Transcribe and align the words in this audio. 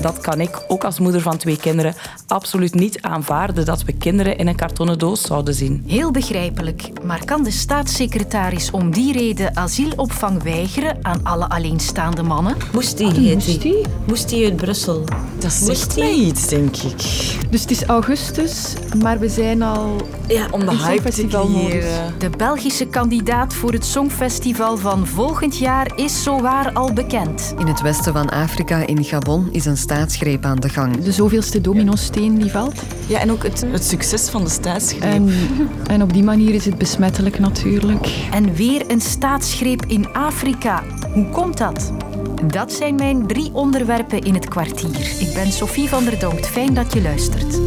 Dat 0.00 0.20
kan 0.20 0.40
ik, 0.40 0.62
ook 0.68 0.84
als 0.84 0.98
moeder 0.98 1.20
van 1.20 1.36
twee 1.36 1.56
kinderen, 1.56 1.94
absoluut 2.26 2.74
niet 2.74 3.02
aanvaarden 3.02 3.64
dat 3.64 3.82
we 3.82 3.92
kinderen 3.92 4.36
in 4.38 4.46
een 4.46 4.56
kartonnen 4.56 4.98
doos 4.98 5.22
zouden 5.22 5.54
zien. 5.54 5.84
Heel 5.86 6.10
begrijpelijk, 6.10 6.90
maar 7.04 7.24
kan 7.24 7.42
de 7.42 7.50
staatssecretaris 7.50 8.70
om 8.70 8.90
die 8.90 9.12
reden 9.12 9.56
asielopvang 9.56 10.42
weigeren 10.42 10.98
aan 11.02 11.20
alle 11.22 11.48
alleenstaande 11.48 12.22
mannen? 12.22 12.56
Moest 12.72 12.96
die, 12.96 13.12
die? 13.12 13.86
Moest 14.06 14.28
die 14.28 14.44
uit 14.44 14.56
Brussel? 14.56 15.04
Dat 15.38 15.52
zegt 15.52 15.96
mij 15.96 16.12
iets, 16.14 16.48
denk 16.48 16.76
ik. 16.76 16.96
Dus 17.50 17.60
het 17.60 17.70
is 17.70 17.84
augustus, 17.84 18.72
maar 19.02 19.18
we 19.18 19.28
zijn 19.28 19.62
al 19.62 19.96
Ja, 20.28 20.46
om 20.50 20.60
de 20.60 20.76
hype 20.76 21.10
te 21.10 21.26
creëren. 21.26 22.14
De 22.18 22.30
Belgische 22.30 22.86
kandidaat 22.86 23.54
voor 23.54 23.72
het 23.72 23.84
Songfestival 23.84 24.76
van 24.76 25.06
volgend 25.06 25.58
jaar 25.58 25.92
is 25.96 26.22
zowaar 26.22 26.72
al 26.72 26.92
bekend. 26.92 27.54
In 27.58 27.66
het 27.66 27.80
westen 27.80 28.12
van 28.12 28.28
Afrika, 28.28 28.86
in 28.86 29.04
Gabon, 29.04 29.48
is 29.52 29.64
een 29.64 29.76
staatsgreep 29.94 30.44
aan 30.44 30.56
de 30.56 30.68
gang. 30.68 31.02
de 31.02 31.12
zoveelste 31.12 31.60
dominosteen 31.60 32.38
die 32.38 32.50
valt. 32.50 32.82
Ja, 33.06 33.20
en 33.20 33.30
ook 33.30 33.42
het, 33.42 33.64
het 33.70 33.84
succes 33.84 34.28
van 34.28 34.44
de 34.44 34.50
staatsgreep. 34.50 35.02
En, 35.02 35.30
en 35.86 36.02
op 36.02 36.12
die 36.12 36.22
manier 36.22 36.54
is 36.54 36.64
het 36.64 36.78
besmettelijk 36.78 37.38
natuurlijk. 37.38 38.26
En 38.30 38.54
weer 38.54 38.90
een 38.90 39.00
staatsgreep 39.00 39.84
in 39.86 40.12
Afrika. 40.12 40.82
Hoe 41.12 41.28
komt 41.28 41.58
dat? 41.58 41.92
Dat 42.46 42.72
zijn 42.72 42.94
mijn 42.94 43.26
drie 43.26 43.50
onderwerpen 43.52 44.20
in 44.20 44.34
het 44.34 44.48
kwartier. 44.48 45.16
Ik 45.18 45.30
ben 45.34 45.52
Sophie 45.52 45.88
van 45.88 46.04
der 46.04 46.18
Donkt. 46.18 46.46
Fijn 46.46 46.74
dat 46.74 46.92
je 46.92 47.02
luistert. 47.02 47.58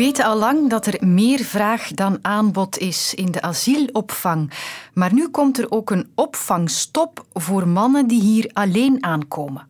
We 0.00 0.06
weten 0.06 0.24
al 0.24 0.38
lang 0.38 0.70
dat 0.70 0.86
er 0.86 1.06
meer 1.06 1.38
vraag 1.38 1.90
dan 1.90 2.18
aanbod 2.22 2.78
is 2.78 3.14
in 3.14 3.30
de 3.30 3.42
asielopvang. 3.42 4.50
Maar 4.94 5.12
nu 5.12 5.28
komt 5.28 5.58
er 5.58 5.70
ook 5.70 5.90
een 5.90 6.10
opvangstop 6.14 7.24
voor 7.32 7.68
mannen 7.68 8.06
die 8.06 8.20
hier 8.20 8.50
alleen 8.52 9.04
aankomen. 9.04 9.66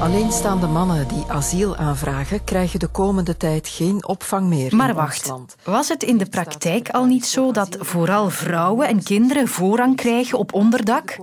Alleenstaande 0.00 0.66
mannen 0.66 1.08
die 1.08 1.24
asiel 1.28 1.76
aanvragen 1.76 2.44
krijgen 2.44 2.78
de 2.78 2.86
komende 2.86 3.36
tijd 3.36 3.68
geen 3.68 4.06
opvang 4.06 4.46
meer 4.46 4.76
Maar 4.76 4.88
in 4.88 4.94
wacht, 4.94 5.28
land. 5.28 5.56
was 5.64 5.88
het 5.88 6.02
in 6.02 6.18
de 6.18 6.26
praktijk 6.26 6.88
al 6.88 7.04
niet 7.04 7.26
zo 7.26 7.52
dat 7.52 7.76
vooral 7.80 8.30
vrouwen 8.30 8.88
en 8.88 9.02
kinderen 9.02 9.48
voorrang 9.48 9.96
krijgen 9.96 10.38
op 10.38 10.54
onderdak? 10.54 11.18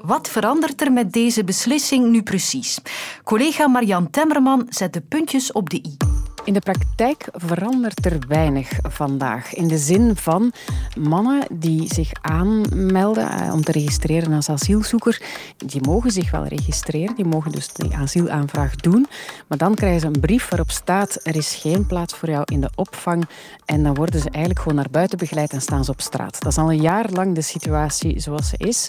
Wat 0.00 0.28
verandert 0.28 0.80
er 0.80 0.92
met 0.92 1.12
deze 1.12 1.44
beslissing 1.44 2.10
nu 2.10 2.22
precies? 2.22 2.78
Collega 3.24 3.68
Marian 3.68 4.10
Temmerman 4.10 4.66
zet 4.68 4.92
de 4.92 5.00
puntjes 5.00 5.52
op 5.52 5.70
de 5.70 5.76
i. 5.76 5.96
In 6.46 6.52
de 6.52 6.60
praktijk 6.60 7.28
verandert 7.32 8.04
er 8.04 8.18
weinig 8.28 8.70
vandaag. 8.82 9.54
In 9.54 9.68
de 9.68 9.78
zin 9.78 10.16
van 10.16 10.52
mannen 10.98 11.46
die 11.50 11.94
zich 11.94 12.10
aanmelden 12.20 13.30
eh, 13.30 13.52
om 13.52 13.62
te 13.62 13.72
registreren 13.72 14.32
als 14.32 14.48
asielzoeker, 14.48 15.22
die 15.56 15.80
mogen 15.80 16.10
zich 16.10 16.30
wel 16.30 16.46
registreren, 16.46 17.14
die 17.14 17.24
mogen 17.24 17.52
dus 17.52 17.72
die 17.72 17.96
asielaanvraag 17.96 18.76
doen, 18.76 19.06
maar 19.46 19.58
dan 19.58 19.74
krijgen 19.74 20.00
ze 20.00 20.06
een 20.06 20.20
brief 20.20 20.48
waarop 20.48 20.70
staat 20.70 21.20
er 21.22 21.36
is 21.36 21.54
geen 21.54 21.86
plaats 21.86 22.14
voor 22.14 22.30
jou 22.30 22.42
in 22.44 22.60
de 22.60 22.70
opvang 22.74 23.28
en 23.64 23.82
dan 23.82 23.94
worden 23.94 24.20
ze 24.20 24.30
eigenlijk 24.30 24.58
gewoon 24.58 24.78
naar 24.78 24.90
buiten 24.90 25.18
begeleid 25.18 25.52
en 25.52 25.60
staan 25.60 25.84
ze 25.84 25.90
op 25.90 26.00
straat. 26.00 26.42
Dat 26.42 26.52
is 26.52 26.58
al 26.58 26.72
een 26.72 26.80
jaar 26.80 27.10
lang 27.10 27.34
de 27.34 27.42
situatie 27.42 28.20
zoals 28.20 28.48
ze 28.48 28.56
is. 28.56 28.88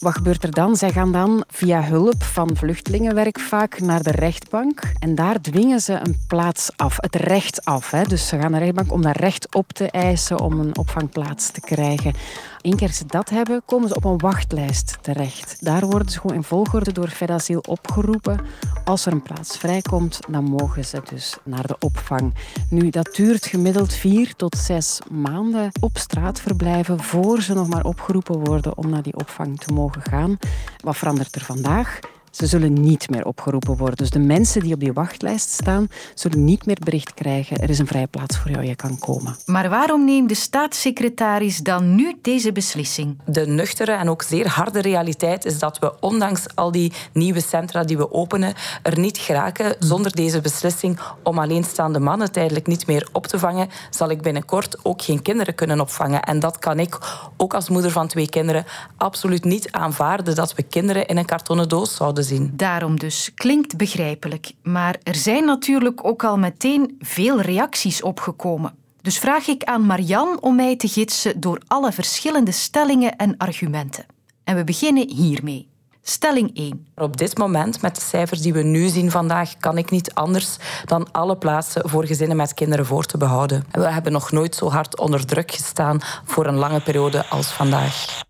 Wat 0.00 0.14
gebeurt 0.14 0.42
er 0.42 0.50
dan? 0.50 0.76
Zij 0.76 0.92
gaan 0.92 1.12
dan 1.12 1.44
via 1.48 1.82
hulp 1.82 2.22
van 2.22 2.56
vluchtelingenwerk 2.56 3.40
vaak 3.40 3.80
naar 3.80 4.02
de 4.02 4.10
rechtbank. 4.10 4.82
En 4.98 5.14
daar 5.14 5.40
dwingen 5.40 5.80
ze 5.80 5.92
een 5.92 6.18
plaats 6.26 6.70
af, 6.76 6.96
het 7.00 7.14
recht 7.14 7.64
af. 7.64 7.90
Hè. 7.90 8.02
Dus 8.02 8.28
ze 8.28 8.38
gaan 8.38 8.50
naar 8.50 8.60
de 8.60 8.64
rechtbank 8.64 8.92
om 8.92 9.02
dat 9.02 9.16
recht 9.16 9.54
op 9.54 9.72
te 9.72 9.90
eisen 9.90 10.40
om 10.40 10.60
een 10.60 10.78
opvangplaats 10.78 11.50
te 11.50 11.60
krijgen. 11.60 12.14
Keer 12.60 12.92
ze 12.92 13.06
dat 13.06 13.28
hebben, 13.28 13.62
komen 13.64 13.88
ze 13.88 13.94
op 13.94 14.04
een 14.04 14.18
wachtlijst 14.18 14.98
terecht. 15.00 15.64
Daar 15.64 15.86
worden 15.86 16.08
ze 16.08 16.20
gewoon 16.20 16.36
in 16.36 16.42
volgorde 16.42 16.92
door 16.92 17.08
Fedasiel 17.08 17.60
opgeroepen. 17.68 18.40
Als 18.84 19.06
er 19.06 19.12
een 19.12 19.22
plaats 19.22 19.58
vrijkomt, 19.58 20.20
dan 20.28 20.44
mogen 20.44 20.84
ze 20.84 21.02
dus 21.10 21.36
naar 21.44 21.66
de 21.66 21.76
opvang. 21.78 22.34
Nu, 22.70 22.90
dat 22.90 23.14
duurt 23.14 23.46
gemiddeld 23.46 23.94
vier 23.94 24.34
tot 24.36 24.56
zes 24.56 24.98
maanden 25.10 25.70
op 25.80 25.98
straat 25.98 26.40
verblijven 26.40 27.02
voor 27.02 27.42
ze 27.42 27.54
nog 27.54 27.68
maar 27.68 27.84
opgeroepen 27.84 28.44
worden 28.44 28.78
om 28.78 28.90
naar 28.90 29.02
die 29.02 29.16
opvang 29.16 29.58
te 29.60 29.72
mogen 29.72 30.02
gaan. 30.02 30.38
Wat 30.80 30.96
verandert 30.96 31.34
er 31.34 31.44
vandaag? 31.44 31.98
Ze 32.30 32.46
zullen 32.46 32.72
niet 32.72 33.10
meer 33.10 33.24
opgeroepen 33.24 33.76
worden. 33.76 33.96
Dus 33.96 34.10
de 34.10 34.18
mensen 34.18 34.60
die 34.60 34.74
op 34.74 34.80
die 34.80 34.92
wachtlijst 34.92 35.50
staan, 35.50 35.88
zullen 36.14 36.44
niet 36.44 36.66
meer 36.66 36.78
bericht 36.84 37.14
krijgen. 37.14 37.58
Er 37.58 37.70
is 37.70 37.78
een 37.78 37.86
vrije 37.86 38.06
plaats 38.06 38.38
voor 38.38 38.50
jou, 38.50 38.64
je 38.64 38.74
kan 38.74 38.98
komen. 38.98 39.36
Maar 39.46 39.68
waarom 39.68 40.04
neemt 40.04 40.28
de 40.28 40.34
staatssecretaris 40.34 41.58
dan 41.58 41.94
nu 41.94 42.18
deze 42.22 42.52
beslissing? 42.52 43.18
De 43.26 43.46
nuchtere 43.46 43.92
en 43.92 44.08
ook 44.08 44.22
zeer 44.22 44.48
harde 44.48 44.80
realiteit 44.80 45.44
is 45.44 45.58
dat 45.58 45.78
we 45.78 46.00
ondanks 46.00 46.44
al 46.54 46.72
die 46.72 46.92
nieuwe 47.12 47.40
centra 47.40 47.84
die 47.84 47.96
we 47.96 48.12
openen, 48.12 48.54
er 48.82 48.98
niet 48.98 49.18
geraken 49.18 49.76
zonder 49.78 50.14
deze 50.14 50.40
beslissing 50.40 50.98
om 51.22 51.38
alleenstaande 51.38 52.00
mannen 52.00 52.32
tijdelijk 52.32 52.66
niet 52.66 52.86
meer 52.86 53.08
op 53.12 53.26
te 53.26 53.38
vangen, 53.38 53.68
zal 53.90 54.10
ik 54.10 54.22
binnenkort 54.22 54.84
ook 54.84 55.02
geen 55.02 55.22
kinderen 55.22 55.54
kunnen 55.54 55.80
opvangen. 55.80 56.22
En 56.22 56.40
dat 56.40 56.58
kan 56.58 56.78
ik, 56.78 56.98
ook 57.36 57.54
als 57.54 57.68
moeder 57.68 57.90
van 57.90 58.08
twee 58.08 58.28
kinderen, 58.28 58.64
absoluut 58.96 59.44
niet 59.44 59.72
aanvaarden 59.72 60.34
dat 60.34 60.54
we 60.54 60.62
kinderen 60.62 61.06
in 61.06 61.16
een 61.16 61.24
kartonnen 61.24 61.68
doos 61.68 61.94
zouden 61.94 62.19
zien. 62.22 62.52
Daarom 62.56 62.98
dus, 62.98 63.30
klinkt 63.34 63.76
begrijpelijk. 63.76 64.52
Maar 64.62 64.96
er 65.02 65.14
zijn 65.14 65.44
natuurlijk 65.44 66.04
ook 66.06 66.24
al 66.24 66.38
meteen 66.38 66.96
veel 66.98 67.40
reacties 67.40 68.02
opgekomen. 68.02 68.74
Dus 69.02 69.18
vraag 69.18 69.46
ik 69.46 69.64
aan 69.64 69.86
Marian 69.86 70.40
om 70.40 70.56
mij 70.56 70.76
te 70.76 70.88
gidsen 70.88 71.40
door 71.40 71.60
alle 71.66 71.92
verschillende 71.92 72.52
stellingen 72.52 73.16
en 73.16 73.36
argumenten. 73.36 74.06
En 74.44 74.56
we 74.56 74.64
beginnen 74.64 75.08
hiermee. 75.10 75.68
Stelling 76.02 76.56
1. 76.56 76.86
Maar 76.94 77.04
op 77.04 77.16
dit 77.16 77.38
moment, 77.38 77.82
met 77.82 77.94
de 77.94 78.00
cijfers 78.00 78.40
die 78.40 78.52
we 78.52 78.62
nu 78.62 78.88
zien 78.88 79.10
vandaag, 79.10 79.56
kan 79.56 79.78
ik 79.78 79.90
niet 79.90 80.14
anders 80.14 80.56
dan 80.84 81.12
alle 81.12 81.36
plaatsen 81.36 81.88
voor 81.88 82.06
gezinnen 82.06 82.36
met 82.36 82.54
kinderen 82.54 82.86
voor 82.86 83.04
te 83.04 83.18
behouden. 83.18 83.64
We 83.70 83.90
hebben 83.90 84.12
nog 84.12 84.32
nooit 84.32 84.54
zo 84.54 84.70
hard 84.70 84.98
onder 84.98 85.26
druk 85.26 85.52
gestaan 85.52 86.00
voor 86.24 86.46
een 86.46 86.56
lange 86.56 86.80
periode 86.80 87.26
als 87.26 87.46
vandaag. 87.46 88.28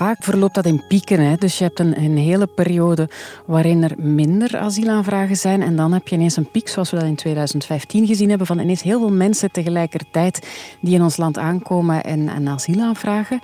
Vaak 0.00 0.24
verloopt 0.24 0.54
dat 0.54 0.66
in 0.66 0.86
pieken. 0.88 1.20
Hè? 1.20 1.36
Dus 1.36 1.58
je 1.58 1.64
hebt 1.64 1.78
een, 1.78 2.16
hele 2.16 2.46
periode 2.46 3.08
waarin 3.46 3.82
er 3.82 3.94
minder 3.96 4.58
asielaanvragen 4.58 5.36
zijn. 5.36 5.62
En 5.62 5.76
dan 5.76 5.92
heb 5.92 6.08
je 6.08 6.14
ineens 6.14 6.36
een 6.36 6.50
piek, 6.50 6.68
zoals 6.68 6.90
we 6.90 6.96
dat 6.96 7.06
in 7.06 7.14
2015 7.14 8.06
gezien 8.06 8.28
hebben, 8.28 8.46
van 8.46 8.58
ineens 8.58 8.82
heel 8.82 8.98
veel 8.98 9.12
mensen 9.12 9.52
tegelijkertijd 9.52 10.48
die 10.80 10.94
in 10.94 11.02
ons 11.02 11.16
land 11.16 11.38
aankomen 11.38 12.04
en, 12.04 12.28
en 12.28 12.48
asiel 12.48 12.80
aanvragen. 12.80 13.40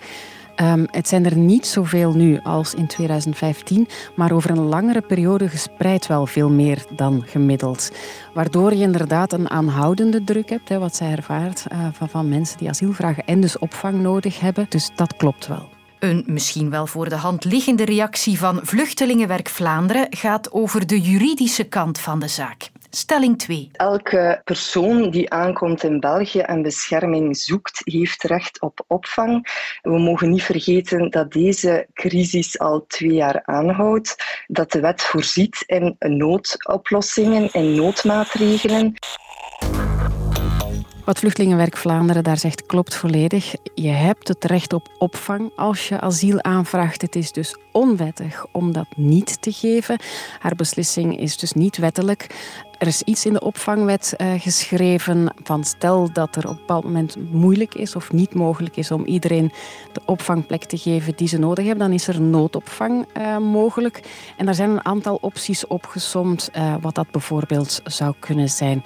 Ehm, 0.55 0.85
het 0.91 1.09
zijn 1.09 1.25
er 1.25 1.37
niet 1.37 1.67
zoveel 1.67 2.13
nu 2.13 2.41
als 2.43 2.75
in 2.75 2.87
2015, 2.87 3.89
maar 4.15 4.33
over 4.33 4.51
een 4.51 4.69
langere 4.69 5.01
periode 5.01 5.49
gespreid 5.49 6.07
wel 6.07 6.27
veel 6.27 6.51
meer 6.51 6.85
dan 6.91 7.23
gemiddeld. 7.27 7.91
Waardoor 8.35 8.75
je 8.75 8.83
inderdaad 8.83 9.33
een 9.33 9.51
aanhoudende 9.51 10.25
druk 10.25 10.49
hebt, 10.49 10.69
hè, 10.69 10.79
wat 10.79 10.97
zij 10.97 11.11
ervaart 11.11 11.65
eh, 11.69 11.79
van, 11.93 12.09
van 12.09 12.29
mensen 12.29 12.59
die 12.59 12.69
asiel 12.69 12.93
vragen 12.93 13.25
en 13.25 13.41
dus 13.41 13.59
opvang 13.59 14.01
nodig 14.01 14.41
hebben. 14.41 14.67
Dus 14.69 14.91
dat 14.95 15.17
klopt 15.17 15.47
wel. 15.47 15.76
Een 15.99 16.25
misschien 16.27 16.71
wel 16.71 16.87
voor 16.87 17.09
de 17.09 17.15
hand 17.15 17.45
liggende 17.45 17.85
reactie 17.85 18.39
van 18.39 18.61
Vluchtelingenwerk 18.63 19.49
Vlaanderen 19.49 20.07
gaat 20.11 20.53
over 20.53 20.87
de 20.87 21.01
juridische 21.01 21.65
kant 21.65 21.99
van 21.99 22.19
de 22.19 22.29
zaak. 22.29 22.71
Stelling 22.91 23.39
2. 23.39 23.71
Elke 23.73 24.41
persoon 24.45 25.11
die 25.11 25.31
aankomt 25.31 25.83
in 25.83 26.01
België 26.01 26.39
en 26.39 26.63
bescherming 26.63 27.37
zoekt, 27.37 27.81
heeft 27.85 28.23
recht 28.23 28.61
op 28.61 28.85
opvang. 28.87 29.47
We 29.83 29.99
mogen 29.99 30.31
niet 30.31 30.43
vergeten 30.43 31.11
dat 31.11 31.33
deze 31.33 31.87
crisis 31.93 32.59
al 32.59 32.85
twee 32.89 33.13
jaar 33.13 33.43
aanhoudt, 33.45 34.17
dat 34.47 34.73
de 34.73 34.81
wet 34.81 35.03
voorziet 35.03 35.63
in 35.67 35.97
noodoplossingen, 35.99 37.53
in 37.53 37.75
noodmaatregelen. 37.75 38.95
Wat 41.07 41.19
Vluchtelingenwerk 41.19 41.77
Vlaanderen 41.77 42.25
daar 42.25 42.39
zegt 42.39 42.67
klopt 42.67 42.95
volledig. 42.95 43.55
Je 43.75 43.89
hebt 43.89 44.29
het 44.29 44.45
recht 44.45 44.73
op 44.73 44.89
opvang 44.99 45.51
als 45.57 45.89
je 45.89 46.01
asiel 46.01 46.43
aanvraagt. 46.43 47.03
Het 47.03 47.17
is 47.17 47.33
dus 47.33 47.57
onwettig 47.73 48.47
om 48.53 48.73
dat 48.73 48.87
niet 48.97 49.43
te 49.43 49.53
geven. 49.53 50.01
Haar 50.39 50.55
beslissing 50.55 51.21
is 51.21 51.37
dus 51.37 51.53
niet 51.53 51.77
wettelijk. 51.77 52.27
Er 52.79 52.87
is 52.87 53.03
iets 53.03 53.27
in 53.27 53.33
de 53.33 53.41
opvangwet 53.41 54.15
uh, 54.19 54.33
geschreven 54.41 55.35
van 55.43 55.65
stel 55.65 56.13
dat 56.13 56.37
er 56.37 56.45
op 56.45 56.51
een 56.51 56.57
bepaald 56.57 56.85
moment 56.85 57.17
moeilijk 57.33 57.75
is 57.75 57.97
of 57.97 58.13
niet 58.13 58.35
mogelijk 58.35 58.77
is 58.77 58.91
om 58.91 59.05
iedereen 59.05 59.53
de 59.93 60.01
opvangplek 60.07 60.65
te 60.65 60.79
geven 60.79 61.17
die 61.17 61.29
ze 61.29 61.39
nodig 61.39 61.65
hebben, 61.65 61.87
dan 61.87 61.95
is 61.95 62.09
er 62.09 62.21
noodopvang 62.21 63.07
uh, 63.17 63.39
mogelijk. 63.39 64.01
En 64.37 64.45
daar 64.45 64.55
zijn 64.55 64.71
een 64.71 64.85
aantal 64.85 65.19
opties 65.21 65.67
opgesomd 65.67 66.51
uh, 66.57 66.75
wat 66.81 66.95
dat 66.95 67.11
bijvoorbeeld 67.11 67.81
zou 67.85 68.15
kunnen 68.19 68.49
zijn. 68.49 68.85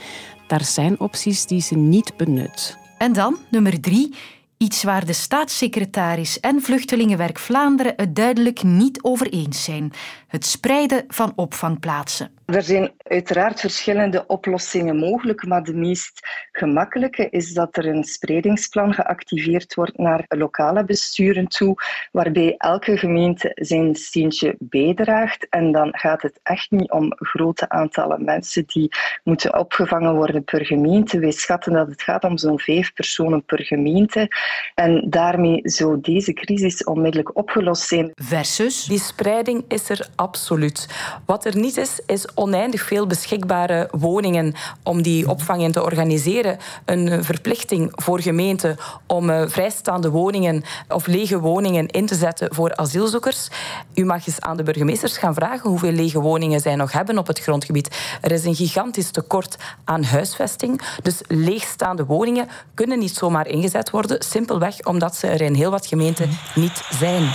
Daar 0.50 0.64
zijn 0.64 1.00
opties 1.00 1.46
die 1.46 1.60
ze 1.60 1.76
niet 1.76 2.16
benut. 2.16 2.76
En 2.98 3.12
dan, 3.12 3.36
nummer 3.50 3.80
drie. 3.80 4.14
Iets 4.56 4.82
waar 4.82 5.06
de 5.06 5.12
staatssecretaris 5.12 6.40
en 6.40 6.62
Vluchtelingenwerk 6.62 7.38
Vlaanderen 7.38 7.92
het 7.96 8.16
duidelijk 8.16 8.62
niet 8.62 9.02
over 9.02 9.32
eens 9.32 9.64
zijn: 9.64 9.92
het 10.26 10.46
spreiden 10.46 11.04
van 11.08 11.32
opvangplaatsen. 11.36 12.30
Er 12.50 12.62
zijn 12.62 12.92
uiteraard 12.98 13.60
verschillende 13.60 14.26
oplossingen 14.26 14.96
mogelijk, 14.96 15.46
maar 15.46 15.62
de 15.62 15.74
meest 15.74 16.20
gemakkelijke 16.52 17.28
is 17.28 17.52
dat 17.52 17.76
er 17.76 17.86
een 17.86 18.04
spreidingsplan 18.04 18.94
geactiveerd 18.94 19.74
wordt 19.74 19.98
naar 19.98 20.24
lokale 20.28 20.84
besturen 20.84 21.48
toe, 21.48 21.74
waarbij 22.12 22.54
elke 22.58 22.96
gemeente 22.96 23.52
zijn 23.54 23.94
steentje 23.94 24.56
bijdraagt. 24.58 25.48
En 25.48 25.72
dan 25.72 25.88
gaat 25.92 26.22
het 26.22 26.40
echt 26.42 26.70
niet 26.70 26.90
om 26.90 27.12
grote 27.16 27.68
aantallen 27.68 28.24
mensen 28.24 28.64
die 28.66 28.88
moeten 29.24 29.58
opgevangen 29.58 30.14
worden 30.14 30.44
per 30.44 30.66
gemeente. 30.66 31.18
Wij 31.18 31.32
schatten 31.32 31.72
dat 31.72 31.88
het 31.88 32.02
gaat 32.02 32.24
om 32.24 32.38
zo'n 32.38 32.60
vijf 32.60 32.92
personen 32.92 33.44
per 33.44 33.64
gemeente. 33.64 34.28
En 34.74 35.10
daarmee 35.10 35.60
zou 35.62 36.00
deze 36.00 36.32
crisis 36.32 36.84
onmiddellijk 36.84 37.36
opgelost 37.36 37.82
zijn. 37.82 38.12
Versus? 38.14 38.84
Die 38.84 38.98
spreiding 38.98 39.64
is 39.68 39.88
er 39.88 40.08
absoluut. 40.16 40.88
Wat 41.26 41.44
er 41.44 41.56
niet 41.56 41.76
is, 41.76 42.00
is 42.06 42.34
oneindig 42.40 42.82
veel 42.82 43.06
beschikbare 43.06 43.88
woningen 43.90 44.54
om 44.82 45.02
die 45.02 45.28
opvang 45.28 45.62
in 45.62 45.72
te 45.72 45.82
organiseren. 45.82 46.58
Een 46.84 47.24
verplichting 47.24 47.92
voor 47.94 48.20
gemeenten 48.20 48.76
om 49.06 49.30
eh, 49.30 49.42
vrijstaande 49.46 50.10
woningen 50.10 50.62
of 50.88 51.06
lege 51.06 51.40
woningen 51.40 51.86
in 51.86 52.06
te 52.06 52.14
zetten 52.14 52.54
voor 52.54 52.76
asielzoekers. 52.76 53.48
U 53.94 54.04
mag 54.04 54.26
eens 54.26 54.40
aan 54.40 54.56
de 54.56 54.62
burgemeesters 54.62 55.18
gaan 55.18 55.34
vragen 55.34 55.70
hoeveel 55.70 55.92
lege 55.92 56.20
woningen 56.20 56.60
zij 56.60 56.74
nog 56.74 56.92
hebben 56.92 57.18
op 57.18 57.26
het 57.26 57.40
grondgebied. 57.40 58.18
Er 58.20 58.32
is 58.32 58.44
een 58.44 58.54
gigantisch 58.54 59.10
tekort 59.10 59.56
aan 59.84 60.02
huisvesting. 60.02 60.80
Dus 61.02 61.20
leegstaande 61.26 62.04
woningen 62.04 62.48
kunnen 62.74 62.98
niet 62.98 63.14
zomaar 63.14 63.46
ingezet 63.46 63.90
worden, 63.90 64.22
simpelweg 64.22 64.84
omdat 64.84 65.16
ze 65.16 65.26
er 65.26 65.40
in 65.40 65.54
heel 65.54 65.70
wat 65.70 65.86
gemeenten 65.86 66.30
niet 66.54 66.82
zijn. 66.98 67.30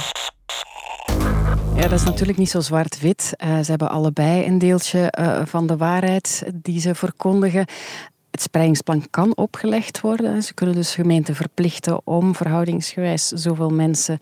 Ja, 1.76 1.82
dat 1.82 2.00
is 2.00 2.06
natuurlijk 2.06 2.38
niet 2.38 2.50
zo 2.50 2.60
zwart-wit. 2.60 3.34
Uh, 3.44 3.60
ze 3.60 3.70
hebben 3.70 3.90
allebei 3.90 4.46
een 4.46 4.58
deeltje 4.58 5.14
uh, 5.20 5.42
van 5.46 5.68
de 5.68 5.78
waarheid 5.78 6.44
die 6.54 6.80
ze 6.80 6.96
verkondigen. 6.96 7.66
Het 8.32 8.42
spreidingsplan 8.42 9.10
kan 9.10 9.36
opgelegd 9.36 10.02
worden. 10.02 10.44
Ze 10.44 10.54
kunnen 10.54 10.76
dus 10.76 10.96
gemeenten 10.96 11.36
verplichten 11.36 12.02
om 12.04 12.36
verhoudingsgewijs 12.36 13.28
zoveel 13.28 13.70
mensen 13.70 14.18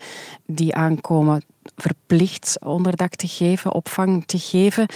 die 0.46 0.74
aankomen 0.74 1.42
verplicht 1.76 2.56
onderdak 2.64 3.14
te 3.14 3.28
geven, 3.28 3.72
opvang 3.72 4.26
te 4.26 4.38
geven. 4.38 4.86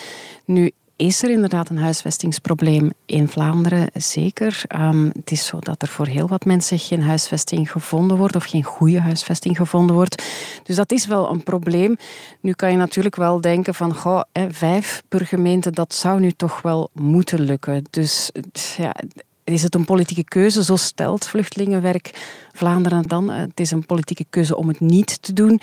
Nu 0.44 0.70
is 0.98 1.22
er 1.22 1.30
inderdaad 1.30 1.68
een 1.68 1.78
huisvestingsprobleem 1.78 2.90
in 3.06 3.28
Vlaanderen, 3.28 3.90
zeker. 3.94 4.62
Um, 4.76 5.10
het 5.14 5.30
is 5.30 5.46
zo 5.46 5.58
dat 5.58 5.82
er 5.82 5.88
voor 5.88 6.06
heel 6.06 6.28
wat 6.28 6.44
mensen 6.44 6.78
geen 6.78 7.02
huisvesting 7.02 7.70
gevonden 7.70 8.16
wordt 8.16 8.36
of 8.36 8.44
geen 8.44 8.62
goede 8.62 9.00
huisvesting 9.00 9.56
gevonden 9.56 9.96
wordt. 9.96 10.22
Dus 10.62 10.76
dat 10.76 10.92
is 10.92 11.06
wel 11.06 11.30
een 11.30 11.42
probleem. 11.42 11.96
Nu 12.40 12.52
kan 12.52 12.70
je 12.70 12.76
natuurlijk 12.76 13.16
wel 13.16 13.40
denken 13.40 13.74
van 13.74 13.94
goh, 13.94 14.22
vijf 14.48 15.02
per 15.08 15.26
gemeente, 15.26 15.70
dat 15.70 15.94
zou 15.94 16.20
nu 16.20 16.32
toch 16.32 16.62
wel 16.62 16.90
moeten 16.92 17.40
lukken. 17.40 17.84
Dus 17.90 18.30
ja, 18.76 18.94
is 19.44 19.62
het 19.62 19.74
een 19.74 19.84
politieke 19.84 20.24
keuze, 20.24 20.64
zo 20.64 20.76
stelt 20.76 21.28
Vluchtelingenwerk 21.28 22.10
Vlaanderen 22.52 23.02
dan. 23.02 23.30
Het 23.30 23.60
is 23.60 23.70
een 23.70 23.86
politieke 23.86 24.26
keuze 24.30 24.56
om 24.56 24.68
het 24.68 24.80
niet 24.80 25.22
te 25.22 25.32
doen 25.32 25.60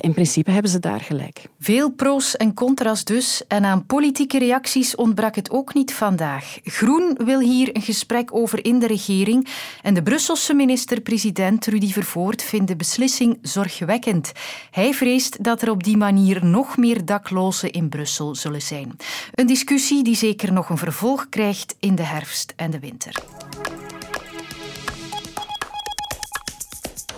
in 0.00 0.12
principe 0.12 0.50
hebben 0.50 0.70
ze 0.70 0.78
daar 0.78 1.00
gelijk. 1.00 1.42
Veel 1.60 1.90
pro's 1.90 2.36
en 2.36 2.54
contra's 2.54 3.04
dus. 3.04 3.42
En 3.48 3.64
aan 3.64 3.86
politieke 3.86 4.38
reacties 4.38 4.94
ontbrak 4.94 5.34
het 5.34 5.50
ook 5.50 5.74
niet 5.74 5.94
vandaag. 5.94 6.58
Groen 6.64 7.18
wil 7.24 7.40
hier 7.40 7.76
een 7.76 7.82
gesprek 7.82 8.34
over 8.34 8.64
in 8.64 8.78
de 8.78 8.86
regering. 8.86 9.48
En 9.82 9.94
de 9.94 10.02
Brusselse 10.02 10.54
minister-president 10.54 11.66
Rudy 11.66 11.92
Vervoort 11.92 12.42
vindt 12.42 12.68
de 12.68 12.76
beslissing 12.76 13.38
zorgwekkend. 13.42 14.32
Hij 14.70 14.94
vreest 14.94 15.44
dat 15.44 15.62
er 15.62 15.70
op 15.70 15.84
die 15.84 15.96
manier 15.96 16.44
nog 16.44 16.76
meer 16.76 17.04
daklozen 17.04 17.70
in 17.70 17.88
Brussel 17.88 18.34
zullen 18.34 18.62
zijn. 18.62 18.96
Een 19.34 19.46
discussie 19.46 20.04
die 20.04 20.16
zeker 20.16 20.52
nog 20.52 20.68
een 20.68 20.78
vervolg 20.78 21.28
krijgt 21.28 21.76
in 21.80 21.94
de 21.94 22.04
herfst 22.04 22.52
en 22.56 22.70
de 22.70 22.78
winter. 22.78 23.14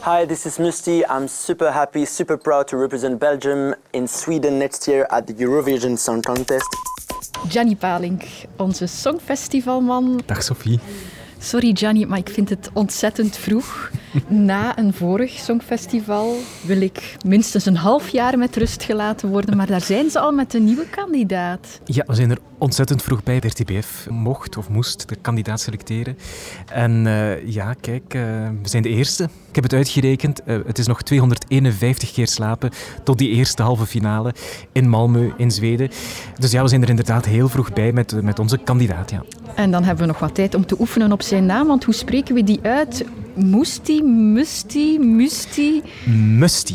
Hi, 0.05 0.27
this 0.27 0.47
is 0.47 0.59
Musty. 0.59 1.05
I'm 1.07 1.29
super 1.29 1.71
happy, 1.71 2.05
super 2.05 2.37
proud 2.37 2.67
to 2.69 2.77
represent 2.77 3.21
Belgium 3.21 3.75
in 3.93 4.09
Sweden 4.09 4.59
next 4.59 4.89
year 4.89 5.07
at 5.11 5.27
the 5.29 5.33
Eurovision 5.33 5.97
Song 5.97 6.23
Contest. 6.23 6.67
Gianni 7.49 7.77
Palink, 7.77 8.23
onze 8.57 8.87
songfestivalman. 8.87 10.23
Dag 10.27 10.43
Sophie. 10.43 10.81
Sorry 11.39 11.71
Gianni, 11.75 12.07
maar 12.07 12.19
ik 12.19 12.29
vind 12.29 12.49
het 12.49 12.71
ontzettend 12.73 13.37
vroeg. 13.37 13.91
Na 14.29 14.79
een 14.79 14.93
vorig 14.93 15.31
songfestival 15.31 16.37
wil 16.67 16.81
ik 16.81 17.17
minstens 17.27 17.67
een 17.67 17.77
half 17.77 18.09
jaar 18.09 18.39
met 18.39 18.57
rust 18.57 18.83
gelaten 18.83 19.29
worden, 19.29 19.57
maar 19.57 19.67
daar 19.67 19.81
zijn 19.81 20.11
ze 20.11 20.19
al 20.19 20.33
met 20.33 20.55
een 20.55 20.65
nieuwe 20.65 20.87
kandidaat. 20.91 21.81
Ja, 21.85 22.05
we 22.07 22.15
zijn 22.15 22.31
er 22.31 22.39
ontzettend 22.59 23.03
vroeg 23.03 23.23
bij. 23.23 23.41
De 23.41 23.49
RTBF 23.49 24.07
mocht 24.11 24.57
of 24.57 24.69
moest 24.69 25.09
de 25.09 25.17
kandidaat 25.17 25.61
selecteren. 25.61 26.19
En 26.73 27.05
uh, 27.07 27.47
ja, 27.49 27.75
kijk, 27.75 28.15
uh, 28.15 28.23
we 28.63 28.69
zijn 28.69 28.83
de 28.83 28.89
eerste. 28.89 29.25
Ik 29.49 29.55
heb 29.55 29.65
het 29.65 29.73
uitgerekend. 29.73 30.41
Uh, 30.47 30.59
het 30.67 30.79
is 30.79 30.87
nog 30.87 31.03
251 31.03 32.13
keer 32.13 32.29
slapen 32.29 32.71
tot 33.05 33.19
die 33.19 33.29
eerste 33.29 33.63
halve 33.63 33.87
finale 33.87 34.35
in 34.73 34.89
Malmö 34.89 35.37
in 35.37 35.51
Zweden. 35.51 35.91
Dus 36.39 36.51
ja, 36.51 36.63
we 36.63 36.69
zijn 36.69 36.83
er 36.83 36.89
inderdaad 36.89 37.25
heel 37.25 37.49
vroeg 37.49 37.73
bij 37.73 37.93
met, 37.93 38.23
met 38.23 38.39
onze 38.39 38.59
kandidaat. 38.59 39.11
Ja. 39.11 39.25
En 39.55 39.71
dan 39.71 39.85
hebben 39.85 40.07
we 40.07 40.13
nog 40.13 40.21
wat 40.21 40.35
tijd 40.35 40.55
om 40.55 40.67
te 40.67 40.77
oefenen 40.81 41.13
op 41.13 41.23
zijn 41.23 41.47
naam, 41.47 41.67
want 41.67 41.85
hoe 41.85 41.95
spreken 41.95 42.35
we 42.35 42.45
die 42.45 42.61
uit? 42.63 43.05
Moesti, 43.35 44.02
Musti, 44.03 44.99
Musti? 44.99 45.83
Musti. 46.07 46.75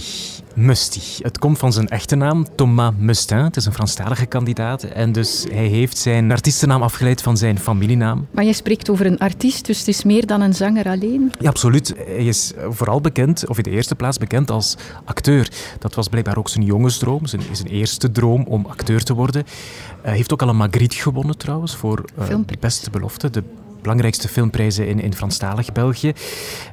Musti. 0.53 1.23
Het 1.23 1.37
komt 1.37 1.57
van 1.57 1.73
zijn 1.73 1.87
echte 1.87 2.15
naam, 2.15 2.45
Thomas 2.55 2.93
Mustin. 2.97 3.37
Het 3.37 3.55
is 3.55 3.65
een 3.65 3.73
Franstalige 3.73 4.25
kandidaat. 4.25 4.83
En 4.83 5.11
dus 5.11 5.45
hij 5.51 5.65
heeft 5.65 5.97
zijn 5.97 6.31
artiestennaam 6.31 6.81
afgeleid 6.81 7.21
van 7.21 7.37
zijn 7.37 7.59
familienaam. 7.59 8.27
Maar 8.31 8.43
je 8.43 8.53
spreekt 8.53 8.89
over 8.89 9.05
een 9.05 9.17
artiest, 9.17 9.65
dus 9.65 9.79
het 9.79 9.87
is 9.87 10.03
meer 10.03 10.25
dan 10.25 10.41
een 10.41 10.53
zanger 10.53 10.85
alleen? 10.85 11.31
Ja, 11.39 11.49
absoluut. 11.49 11.93
Hij 11.97 12.25
is 12.25 12.53
vooral 12.69 13.01
bekend, 13.01 13.47
of 13.47 13.57
in 13.57 13.63
de 13.63 13.69
eerste 13.69 13.95
plaats 13.95 14.17
bekend 14.17 14.51
als 14.51 14.75
acteur. 15.05 15.51
Dat 15.79 15.95
was 15.95 16.07
blijkbaar 16.07 16.37
ook 16.37 16.49
zijn 16.49 16.65
jongensdroom, 16.65 17.25
zijn, 17.25 17.41
zijn 17.51 17.67
eerste 17.67 18.11
droom 18.11 18.43
om 18.47 18.65
acteur 18.65 19.03
te 19.03 19.13
worden. 19.13 19.43
Hij 20.01 20.15
heeft 20.15 20.33
ook 20.33 20.41
al 20.41 20.49
een 20.49 20.55
Magritte 20.55 20.97
gewonnen 20.97 21.37
trouwens, 21.37 21.75
voor 21.75 22.05
uh, 22.19 22.27
de 22.45 22.57
beste 22.59 22.89
belofte. 22.89 23.29
De 23.29 23.43
belangrijkste 23.87 24.27
filmprijzen 24.27 24.87
in, 24.87 24.99
in 24.99 25.13
Franstalig 25.13 25.71
België. 25.71 26.13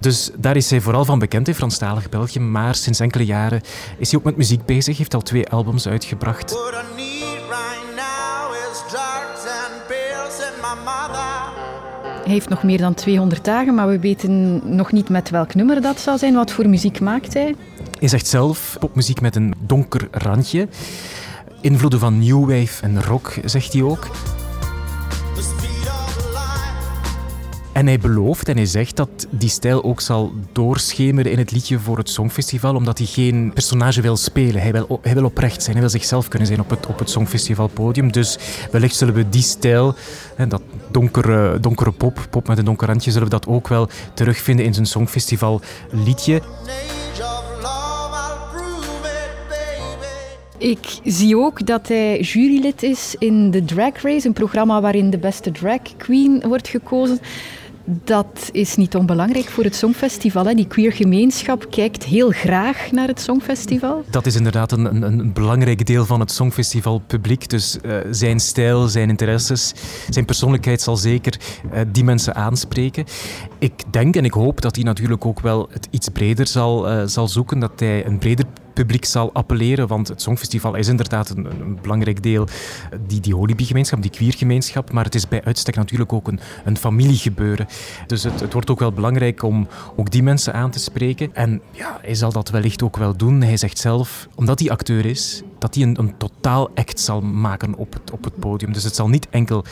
Dus 0.00 0.30
daar 0.36 0.56
is 0.56 0.70
hij 0.70 0.80
vooral 0.80 1.04
van 1.04 1.18
bekend 1.18 1.48
in 1.48 1.54
Franstalig 1.54 2.08
België. 2.08 2.40
Maar 2.40 2.74
sinds 2.74 3.00
enkele 3.00 3.24
jaren 3.24 3.60
is 3.98 4.10
hij 4.10 4.18
ook 4.18 4.24
met 4.24 4.36
muziek 4.36 4.64
bezig. 4.64 4.98
heeft 4.98 5.14
al 5.14 5.22
twee 5.22 5.48
albums 5.48 5.88
uitgebracht. 5.88 6.54
Hij 12.24 12.32
heeft 12.32 12.48
nog 12.48 12.62
meer 12.62 12.78
dan 12.78 12.94
200 12.94 13.44
dagen, 13.44 13.74
maar 13.74 13.88
we 13.88 13.98
weten 13.98 14.60
nog 14.76 14.92
niet 14.92 15.08
met 15.08 15.30
welk 15.30 15.54
nummer 15.54 15.80
dat 15.80 16.00
zal 16.00 16.18
zijn. 16.18 16.34
Wat 16.34 16.52
voor 16.52 16.68
muziek 16.68 17.00
maakt 17.00 17.34
hij? 17.34 17.54
Hij 17.98 18.08
zegt 18.08 18.26
zelf 18.26 18.76
popmuziek 18.78 19.20
met 19.20 19.36
een 19.36 19.54
donker 19.58 20.08
randje. 20.10 20.68
Invloeden 21.60 21.98
van 21.98 22.18
new 22.18 22.40
wave 22.50 22.82
en 22.82 23.02
rock, 23.02 23.34
zegt 23.44 23.72
hij 23.72 23.82
ook. 23.82 24.08
En 27.74 27.86
hij 27.86 27.98
belooft 27.98 28.48
en 28.48 28.56
hij 28.56 28.66
zegt 28.66 28.96
dat 28.96 29.26
die 29.30 29.48
stijl 29.48 29.84
ook 29.84 30.00
zal 30.00 30.32
doorschemeren 30.52 31.32
in 31.32 31.38
het 31.38 31.50
liedje 31.50 31.78
voor 31.78 31.98
het 31.98 32.10
Songfestival, 32.10 32.74
omdat 32.74 32.98
hij 32.98 33.06
geen 33.06 33.50
personage 33.54 34.00
wil 34.00 34.16
spelen. 34.16 34.62
Hij 34.62 34.72
wil, 34.72 34.98
hij 35.02 35.14
wil 35.14 35.24
oprecht 35.24 35.62
zijn, 35.62 35.72
hij 35.72 35.80
wil 35.80 35.90
zichzelf 35.90 36.28
kunnen 36.28 36.48
zijn 36.48 36.60
op 36.60 36.70
het, 36.70 36.86
op 36.86 36.98
het 36.98 37.10
Songfestivalpodium. 37.10 38.12
Dus 38.12 38.38
wellicht 38.70 38.96
zullen 38.96 39.14
we 39.14 39.28
die 39.28 39.42
stijl, 39.42 39.94
dat 40.48 40.62
donkere, 40.90 41.60
donkere 41.60 41.92
pop, 41.92 42.26
pop 42.30 42.48
met 42.48 42.58
een 42.58 42.64
donker 42.64 42.86
randje, 42.86 43.10
zullen 43.10 43.28
we 43.28 43.34
dat 43.34 43.46
ook 43.46 43.68
wel 43.68 43.88
terugvinden 44.14 44.64
in 44.64 44.74
zijn 44.74 44.86
Songfestival 44.86 45.60
liedje. 45.90 46.42
Ik 50.58 50.98
zie 51.04 51.36
ook 51.36 51.66
dat 51.66 51.88
hij 51.88 52.20
jurylid 52.20 52.82
is 52.82 53.14
in 53.18 53.50
The 53.50 53.64
Drag 53.64 54.02
Race, 54.02 54.26
een 54.26 54.32
programma 54.32 54.80
waarin 54.80 55.10
de 55.10 55.18
beste 55.18 55.50
drag 55.50 55.80
queen 55.96 56.42
wordt 56.46 56.68
gekozen. 56.68 57.18
Dat 57.86 58.48
is 58.52 58.76
niet 58.76 58.96
onbelangrijk 58.96 59.48
voor 59.48 59.64
het 59.64 59.76
Songfestival. 59.76 60.46
Hè. 60.46 60.54
Die 60.54 60.66
queer 60.66 60.92
gemeenschap 60.92 61.70
kijkt 61.70 62.04
heel 62.04 62.30
graag 62.30 62.90
naar 62.90 63.08
het 63.08 63.20
Songfestival. 63.20 64.04
Dat 64.10 64.26
is 64.26 64.36
inderdaad 64.36 64.72
een, 64.72 65.02
een, 65.02 65.32
belangrijk 65.32 65.86
deel 65.86 66.04
van 66.04 66.20
het 66.20 66.30
Songfestival 66.30 66.98
publiek. 66.98 67.48
Dus 67.48 67.78
uh, 67.82 67.96
zijn 68.10 68.40
stijl, 68.40 68.86
zijn 68.88 69.08
interesses, 69.08 69.74
zijn 70.08 70.24
persoonlijkheid 70.24 70.80
zal 70.80 70.96
zeker 70.96 71.40
uh, 71.72 71.80
die 71.92 72.04
mensen 72.04 72.34
aanspreken. 72.34 73.04
Ik 73.58 73.82
denk 73.90 74.16
en 74.16 74.24
ik 74.24 74.32
hoop 74.32 74.60
dat 74.60 74.74
hij 74.74 74.84
natuurlijk 74.84 75.26
ook 75.26 75.40
wel 75.40 75.68
het 75.70 75.88
iets 75.90 76.08
breder 76.08 76.46
zal, 76.46 76.90
uh, 76.90 77.02
zal 77.06 77.28
zoeken. 77.28 77.58
Dat 77.58 77.80
hij 77.80 78.06
een 78.06 78.18
breder 78.18 78.44
publiek 78.74 79.04
zal 79.04 79.32
appelleren. 79.32 79.86
Want 79.86 80.08
het 80.08 80.22
Songfestival 80.22 80.74
is 80.74 80.88
inderdaad 80.88 81.28
een, 81.30 81.46
een 81.60 81.78
belangrijk 81.82 82.22
deel, 82.22 82.46
die, 83.06 83.20
die 83.20 83.34
holibi-gemeenschap, 83.34 84.02
die 84.02 84.10
queer-gemeenschap. 84.10 84.92
Maar 84.92 85.04
het 85.04 85.14
is 85.14 85.28
bij 85.28 85.44
uitstek 85.44 85.76
natuurlijk 85.76 86.12
ook 86.12 86.28
een, 86.28 86.40
een 86.64 86.76
familiegebeuren. 86.76 87.66
Dus 88.06 88.22
het, 88.22 88.40
het 88.40 88.52
wordt 88.52 88.70
ook 88.70 88.78
wel 88.78 88.92
belangrijk 88.92 89.42
om 89.42 89.68
ook 89.96 90.10
die 90.10 90.22
mensen 90.22 90.54
aan 90.54 90.70
te 90.70 90.78
spreken. 90.78 91.34
En 91.34 91.60
ja, 91.70 91.98
hij 92.02 92.14
zal 92.14 92.32
dat 92.32 92.50
wellicht 92.50 92.82
ook 92.82 92.96
wel 92.96 93.16
doen. 93.16 93.42
Hij 93.42 93.56
zegt 93.56 93.78
zelf, 93.78 94.28
omdat 94.34 94.58
hij 94.58 94.70
acteur 94.70 95.06
is, 95.06 95.42
dat 95.58 95.74
hij 95.74 95.84
een, 95.84 95.98
een 95.98 96.16
totaal 96.16 96.70
act 96.74 97.00
zal 97.00 97.20
maken 97.20 97.74
op 97.74 97.92
het, 97.92 98.10
op 98.10 98.24
het 98.24 98.38
podium. 98.38 98.72
Dus 98.72 98.84
het 98.84 98.94
zal 98.94 99.08
niet 99.08 99.28
enkel 99.30 99.64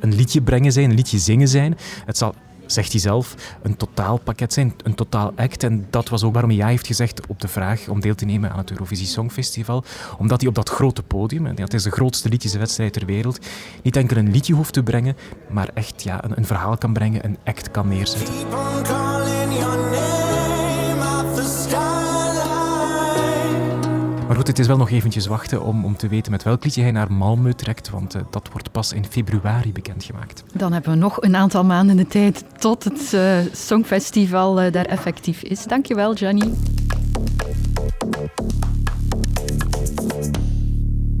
een 0.00 0.14
liedje 0.14 0.42
brengen 0.42 0.72
zijn, 0.72 0.90
een 0.90 0.96
liedje 0.96 1.18
zingen 1.18 1.48
zijn. 1.48 1.76
Het 2.06 2.18
zal 2.18 2.34
zegt 2.74 2.92
hij 2.92 3.00
zelf, 3.00 3.34
een 3.62 3.76
totaalpakket 3.76 4.52
zijn, 4.52 4.74
een 4.82 4.94
totaal 4.94 5.32
act. 5.36 5.62
En 5.62 5.86
dat 5.90 6.08
was 6.08 6.22
ook 6.22 6.32
waarom 6.32 6.50
hij 6.50 6.58
ja 6.58 6.66
heeft 6.66 6.86
gezegd 6.86 7.26
op 7.26 7.40
de 7.40 7.48
vraag 7.48 7.88
om 7.88 8.00
deel 8.00 8.14
te 8.14 8.24
nemen 8.24 8.50
aan 8.50 8.58
het 8.58 8.70
Eurovisie 8.70 9.06
Songfestival. 9.06 9.84
Omdat 10.18 10.40
hij 10.40 10.48
op 10.48 10.54
dat 10.54 10.68
grote 10.68 11.02
podium, 11.02 11.46
en 11.46 11.54
dat 11.54 11.74
is 11.74 11.82
de 11.82 11.90
grootste 11.90 12.28
liedjeswedstrijd 12.28 12.92
ter 12.92 13.06
wereld, 13.06 13.38
niet 13.82 13.96
enkel 13.96 14.16
een 14.16 14.30
liedje 14.30 14.54
hoeft 14.54 14.72
te 14.72 14.82
brengen, 14.82 15.16
maar 15.50 15.70
echt 15.74 16.02
ja, 16.02 16.24
een, 16.24 16.32
een 16.36 16.46
verhaal 16.46 16.76
kan 16.76 16.92
brengen, 16.92 17.24
een 17.24 17.38
act 17.44 17.70
kan 17.70 17.88
neerzetten. 17.88 19.03
Goed, 24.44 24.56
het 24.56 24.66
is 24.66 24.72
wel 24.72 24.84
nog 24.84 24.90
eventjes 24.90 25.26
wachten 25.26 25.62
om, 25.62 25.84
om 25.84 25.96
te 25.96 26.08
weten 26.08 26.32
met 26.32 26.42
welk 26.42 26.64
liedje 26.64 26.82
hij 26.82 26.90
naar 26.90 27.08
Malmö 27.10 27.54
trekt, 27.56 27.90
want 27.90 28.14
uh, 28.16 28.22
dat 28.30 28.48
wordt 28.52 28.72
pas 28.72 28.92
in 28.92 29.04
februari 29.04 29.72
bekendgemaakt. 29.72 30.44
Dan 30.52 30.72
hebben 30.72 30.90
we 30.92 30.98
nog 30.98 31.22
een 31.22 31.36
aantal 31.36 31.64
maanden 31.64 31.96
de 31.96 32.06
tijd 32.06 32.44
tot 32.58 32.84
het 32.84 33.12
uh, 33.12 33.38
Songfestival 33.52 34.62
uh, 34.62 34.72
daar 34.72 34.84
effectief 34.84 35.42
is. 35.42 35.64
Dankjewel, 35.64 36.14
Jenny. 36.14 36.50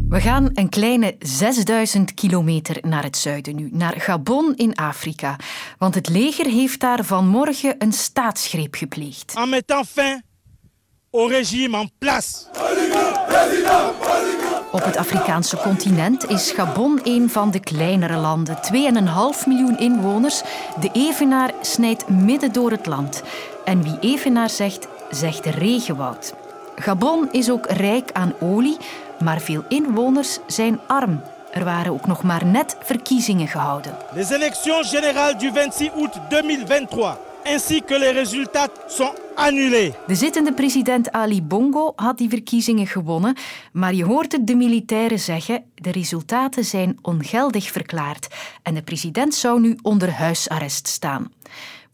We 0.08 0.20
gaan 0.20 0.50
een 0.54 0.68
kleine 0.68 1.16
6000 1.18 2.14
kilometer 2.14 2.76
naar 2.80 3.02
het 3.02 3.16
zuiden 3.16 3.56
nu, 3.56 3.68
naar 3.72 3.94
Gabon 4.00 4.54
in 4.56 4.74
Afrika. 4.74 5.36
Want 5.78 5.94
het 5.94 6.08
leger 6.08 6.46
heeft 6.46 6.80
daar 6.80 7.04
vanmorgen 7.04 7.74
een 7.78 7.92
staatsgreep 7.92 8.74
gepleegd. 8.74 9.34
En 9.36 9.48
mettant 9.48 9.88
fin 9.88 10.22
au 11.14 11.26
régime 11.26 11.76
en 11.76 11.90
place. 11.98 12.46
Op 14.72 14.84
het 14.84 14.96
Afrikaanse 14.96 15.56
continent 15.56 16.28
is 16.30 16.50
Gabon 16.50 17.00
een 17.02 17.30
van 17.30 17.50
de 17.50 17.60
kleinere 17.60 18.16
landen. 18.16 18.56
2,5 18.56 19.46
miljoen 19.46 19.78
inwoners. 19.78 20.42
De 20.80 20.90
evenaar 20.92 21.50
snijdt 21.60 22.08
midden 22.08 22.52
door 22.52 22.70
het 22.70 22.86
land. 22.86 23.22
En 23.64 23.82
wie 23.82 23.98
evenaar 24.00 24.50
zegt, 24.50 24.88
zegt 25.10 25.46
regenwoud. 25.46 26.34
Gabon 26.76 27.28
is 27.30 27.50
ook 27.50 27.66
rijk 27.66 28.10
aan 28.12 28.34
olie, 28.40 28.76
maar 29.20 29.40
veel 29.40 29.64
inwoners 29.68 30.38
zijn 30.46 30.80
arm. 30.86 31.22
Er 31.50 31.64
waren 31.64 31.92
ook 31.92 32.06
nog 32.06 32.22
maar 32.22 32.46
net 32.46 32.76
verkiezingen 32.82 33.48
gehouden. 33.48 33.96
Les 34.12 34.30
élections 34.30 34.90
générales 34.90 35.38
du 35.38 35.50
26 35.54 35.92
août 36.00 36.12
2023 36.28 37.33
ainsi 37.44 37.82
que 37.82 37.98
les 37.98 38.12
résultats 38.12 38.70
sont 38.88 39.14
annulés. 39.36 39.92
De 40.06 40.14
zittende 40.14 40.52
president 40.52 41.12
Ali 41.12 41.42
Bongo 41.42 41.92
had 41.96 42.18
die 42.18 42.28
verkiezingen 42.28 42.86
gewonnen, 42.86 43.36
maar 43.72 43.94
je 43.94 44.04
hoort 44.04 44.32
het 44.32 44.46
de 44.46 44.54
militairen 44.54 45.18
zeggen: 45.18 45.64
de 45.74 45.90
resultaten 45.90 46.64
zijn 46.64 46.98
ongeldig 47.02 47.70
verklaard 47.70 48.28
en 48.62 48.74
de 48.74 48.82
president 48.82 49.34
zou 49.34 49.60
nu 49.60 49.78
onder 49.82 50.10
huisarrest 50.10 50.88
staan. 50.88 51.32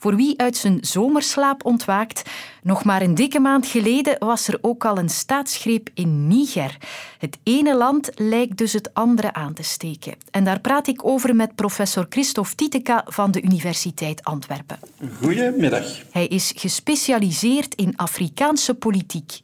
Voor 0.02 0.16
wie 0.16 0.38
uit 0.38 0.56
zijn 0.56 0.78
zomerslaap 0.80 1.64
ontwaakt, 1.64 2.22
nog 2.62 2.84
maar 2.84 3.02
een 3.02 3.14
dikke 3.14 3.40
maand 3.40 3.66
geleden 3.66 4.16
was 4.18 4.48
er 4.48 4.58
ook 4.60 4.84
al 4.84 4.98
een 4.98 5.08
staatsgreep 5.08 5.88
in 5.94 6.26
Niger. 6.28 6.76
Het 7.18 7.38
ene 7.42 7.76
land 7.76 8.10
lijkt 8.14 8.56
dus 8.56 8.72
het 8.72 8.94
andere 8.94 9.32
aan 9.32 9.52
te 9.52 9.62
steken. 9.62 10.14
En 10.30 10.44
daar 10.44 10.60
praat 10.60 10.86
ik 10.86 11.06
over 11.06 11.36
met 11.36 11.54
professor 11.54 12.06
Christophe 12.08 12.54
Titeka 12.54 13.04
van 13.06 13.30
de 13.30 13.42
Universiteit 13.42 14.24
Antwerpen. 14.24 14.78
Goedemiddag. 15.22 16.02
Hij 16.10 16.26
is 16.26 16.52
gespecialiseerd 16.56 17.74
in 17.74 17.96
Afrikaanse 17.96 18.74
politiek. 18.74 19.40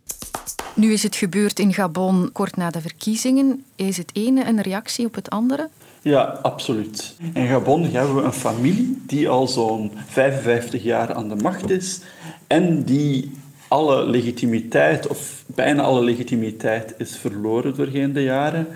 Nu 0.75 0.92
is 0.92 1.02
het 1.02 1.16
gebeurd 1.16 1.58
in 1.58 1.75
Gabon 1.75 2.32
kort 2.32 2.56
na 2.56 2.70
de 2.70 2.80
verkiezingen. 2.80 3.64
Is 3.75 3.96
het 3.96 4.10
ene 4.12 4.44
een 4.44 4.62
reactie 4.62 5.06
op 5.06 5.14
het 5.14 5.30
andere? 5.30 5.68
Ja, 6.06 6.38
absoluut. 6.42 7.16
In 7.34 7.46
Gabon 7.46 7.84
hebben 7.84 8.16
we 8.16 8.22
een 8.22 8.32
familie 8.32 9.02
die 9.06 9.28
al 9.28 9.48
zo'n 9.48 9.92
55 10.06 10.82
jaar 10.82 11.14
aan 11.14 11.28
de 11.28 11.34
macht 11.34 11.70
is 11.70 12.00
en 12.46 12.82
die 12.82 13.30
alle 13.68 14.06
legitimiteit, 14.06 15.06
of 15.06 15.44
bijna 15.46 15.82
alle 15.82 16.04
legitimiteit, 16.04 16.94
is 16.98 17.16
verloren 17.16 17.75
doorheen 17.75 18.12
de 18.12 18.22
jaren. 18.22 18.66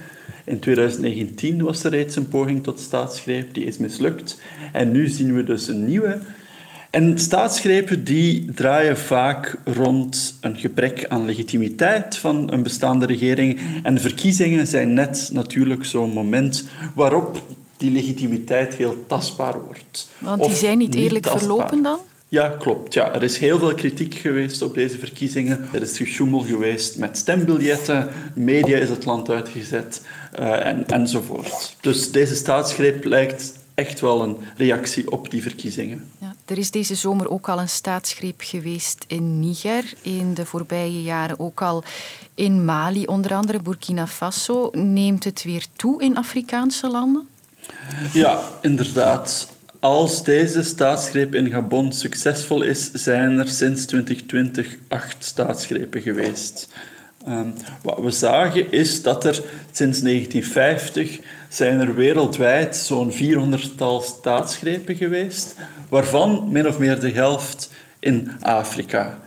In 0.45 0.59
2019 0.59 1.63
was 1.63 1.85
er 1.85 1.91
reeds 1.91 2.17
een 2.17 2.29
poging 2.29 2.63
tot 2.63 2.81
staatsgreep, 2.81 3.55
die 3.55 3.65
is 3.65 3.79
mislukt. 3.79 4.41
En 4.73 4.91
nu 4.91 5.09
zien 5.09 5.35
we 5.35 5.45
dus 5.45 5.69
een 5.69 5.87
nieuwe. 5.87 6.19
En 6.91 7.19
staatsgrepen 7.19 8.05
die 8.05 8.53
draaien 8.55 8.99
vaak 8.99 9.57
rond 9.65 10.35
een 10.41 10.57
gebrek 10.57 11.05
aan 11.09 11.25
legitimiteit 11.25 12.17
van 12.17 12.53
een 12.53 12.63
bestaande 12.63 13.07
regering. 13.07 13.61
En 13.83 14.01
verkiezingen 14.01 14.67
zijn 14.67 14.95
net 14.95 15.31
natuurlijk 15.33 15.85
zo'n 15.85 16.11
moment 16.11 16.65
waarop 16.95 17.43
die 17.77 17.91
legitimiteit 17.91 18.75
heel 18.75 19.05
tastbaar 19.07 19.61
wordt. 19.65 20.09
Want 20.19 20.45
die 20.45 20.55
zijn 20.55 20.79
niet 20.79 20.95
eerlijk 20.95 21.27
verlopen 21.27 21.83
dan? 21.83 21.99
Ja, 22.29 22.49
klopt. 22.49 22.95
Ja, 22.95 23.15
er 23.15 23.23
is 23.23 23.39
heel 23.39 23.59
veel 23.59 23.75
kritiek 23.75 24.15
geweest 24.15 24.63
op 24.63 24.75
deze 24.75 24.99
verkiezingen. 24.99 25.69
Er 25.73 25.83
is 25.83 25.97
gesjoemel 25.97 26.41
geweest 26.41 26.99
met 26.99 27.17
stembiljetten, 27.17 28.09
media 28.35 28.77
is 28.79 28.89
het 28.89 29.05
land 29.05 29.31
uitgezet 29.31 30.03
uh, 30.41 30.67
en, 30.67 30.87
enzovoort. 30.87 31.77
Dus 31.81 32.11
deze 32.11 32.35
staatsgreep 32.35 33.05
lijkt 33.05 33.53
echt 33.75 34.01
wel 34.01 34.23
een 34.23 34.37
reactie 34.57 35.11
op 35.11 35.31
die 35.31 35.43
verkiezingen. 35.43 36.05
Ja, 36.19 36.30
er 36.51 36.59
is 36.59 36.71
deze 36.71 36.95
zomer 36.95 37.31
ook 37.31 37.49
al 37.49 37.61
een 37.61 37.69
staatsgreep 37.69 38.41
geweest 38.45 39.05
in 39.07 39.41
Niger, 39.41 39.93
in 40.03 40.35
de 40.35 40.47
voorbije 40.47 41.03
jaren 41.03 41.41
ook 41.41 41.63
al 41.63 41.85
in 42.35 42.65
Mali, 42.65 43.07
onder 43.07 43.35
andere 43.35 43.63
Burkina 43.63 44.07
Faso. 44.07 44.71
Neemt 44.73 45.25
het 45.25 45.43
weer 45.43 45.65
toe 45.77 46.03
in 46.03 46.17
Afrikaanse 46.17 46.89
landen? 46.89 47.29
Ja, 48.13 48.41
inderdaad. 48.63 49.49
Als 49.81 50.25
deze 50.25 50.63
staatsgreep 50.63 51.35
in 51.35 51.51
Gabon 51.51 51.93
succesvol 51.93 52.63
is, 52.63 52.91
zijn 52.93 53.39
er 53.39 53.49
sinds 53.49 53.85
2020 53.85 54.77
acht 54.89 55.25
staatsgrepen 55.25 56.03
geweest. 56.03 56.69
Um, 57.29 57.55
wat 57.83 57.99
we 57.99 58.11
zagen 58.11 58.73
is 58.73 59.03
dat 59.03 59.25
er 59.25 59.43
sinds 59.73 60.01
1950 60.01 61.21
zijn 61.49 61.81
er 61.81 61.95
wereldwijd 61.95 62.77
zo'n 62.77 63.13
400-tal 63.13 64.01
staatsgrepen 64.01 64.97
geweest, 64.97 65.55
waarvan 65.89 66.49
min 66.51 66.69
of 66.69 66.79
meer 66.79 67.01
de 67.01 67.11
helft 67.11 67.71
in 67.99 68.31
Afrika. 68.41 69.19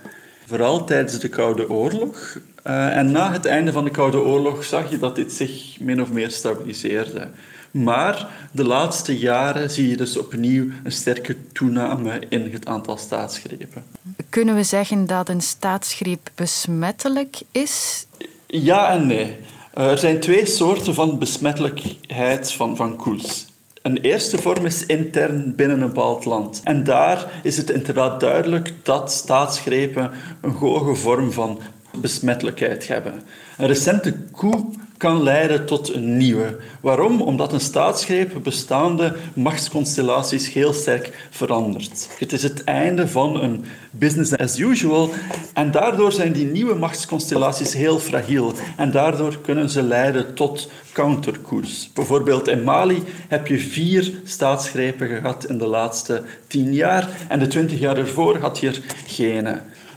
Vooral 0.46 0.84
tijdens 0.84 1.20
de 1.20 1.30
Koude 1.30 1.70
Oorlog. 1.70 2.38
Uh, 2.68 2.98
en 2.98 3.12
na 3.12 3.32
het 3.32 3.46
einde 3.46 3.72
van 3.72 3.84
de 3.84 3.92
Koude 3.92 4.20
Oorlog 4.20 4.64
zag 4.64 4.90
je 4.90 5.00
dat 5.00 5.16
dit 5.16 5.32
zich 5.32 5.80
min 5.80 6.02
of 6.02 6.12
meer 6.12 6.30
stabiliseerde. 6.32 7.28
Maar 7.74 8.27
de 8.51 8.63
laatste 8.63 9.18
jaren 9.18 9.70
zie 9.70 9.89
je 9.89 9.98
dus 9.98 10.18
opnieuw 10.18 10.70
een 10.84 10.92
sterke 10.92 11.36
toename 11.51 12.22
in 12.30 12.51
het 12.51 12.65
aantal 12.65 12.98
staatsgrepen. 12.98 13.84
Kunnen 14.30 14.56
we 14.56 14.63
zeggen 14.63 15.06
dat 15.06 15.30
een 15.30 15.42
staatsgreep 15.42 16.30
besmettelijk 16.36 17.42
is? 17.51 18.06
Ja 18.48 18.92
en 18.92 19.08
nee. 19.08 19.38
Er 19.74 19.98
zijn 19.98 20.20
twee 20.20 20.46
soorten 20.46 20.94
van 20.94 21.20
besmettelijkheid 21.20 22.51
van, 22.51 22.75
van 22.75 22.96
koels. 22.96 23.46
Een 23.82 23.98
eerste 23.98 24.38
vorm 24.38 24.65
is 24.65 24.86
intern 24.86 25.56
binnen 25.56 25.82
een 25.82 25.88
bepaald 25.88 26.25
land. 26.25 26.62
En 26.63 26.84
daar 26.84 27.32
is 27.44 27.58
het 27.58 27.70
inderdaad 27.70 28.20
duidelijk 28.20 28.74
dat 28.84 29.12
staatsgrepen 29.12 30.12
een 30.42 30.51
hoge 30.51 30.96
vorm 30.96 31.32
van 31.32 31.60
besmettelijkheid 32.02 32.88
hebben. 32.88 33.22
Een 33.58 33.68
recente 33.68 34.14
coup 34.32 34.76
kan 34.98 35.24
leiden 35.24 35.66
tot 35.66 35.94
een 35.94 36.18
nieuwe. 36.18 36.58
Waarom? 36.82 37.22
Omdat 37.22 37.54
een 37.54 37.60
staatsgreep 37.60 38.32
bestaande 38.44 39.16
machtsconstellaties 39.34 40.54
heel 40.54 40.74
sterk 40.74 41.28
verandert. 41.30 42.10
Het 42.20 42.34
is 42.34 42.44
het 42.44 42.64
einde 42.64 43.08
van 43.08 43.42
een 43.42 43.66
business 43.92 44.38
as 44.38 44.58
usual 44.58 45.10
en 45.54 45.72
daardoor 45.72 46.12
zijn 46.12 46.32
die 46.32 46.46
nieuwe 46.46 46.76
machtsconstellaties 46.76 47.74
heel 47.74 48.00
fragiel 48.00 48.54
en 48.78 48.92
daardoor 48.92 49.42
kunnen 49.42 49.70
ze 49.70 49.82
leiden 49.82 50.34
tot 50.34 50.72
counterkoers. 50.94 51.90
Bijvoorbeeld 51.94 52.48
in 52.48 52.64
Mali 52.64 53.04
heb 53.28 53.48
je 53.48 53.60
vier 53.60 54.12
staatsgrepen 54.24 55.08
gehad 55.08 55.46
in 55.46 55.58
de 55.58 55.68
laatste 55.68 56.24
tien 56.48 56.74
jaar 56.74 57.10
en 57.28 57.40
de 57.40 57.48
twintig 57.48 57.80
jaar 57.80 57.98
ervoor 57.98 58.38
had 58.38 58.60
je 58.60 58.68
er 58.68 58.82
geen. 59.08 59.48